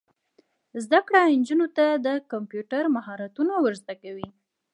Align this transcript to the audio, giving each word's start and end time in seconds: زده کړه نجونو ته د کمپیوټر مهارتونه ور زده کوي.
زده 0.83 0.99
کړه 1.07 1.19
نجونو 1.39 1.67
ته 1.77 1.85
د 2.05 2.07
کمپیوټر 2.31 2.83
مهارتونه 2.95 3.53
ور 3.63 3.73
زده 3.81 3.95
کوي. 4.03 4.27